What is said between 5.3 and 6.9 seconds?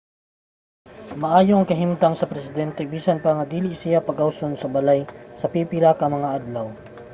sa pipila ka mga adlaw